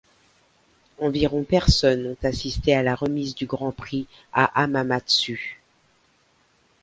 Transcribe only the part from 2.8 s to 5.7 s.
la remise du Grand Prix à Hamamatsu.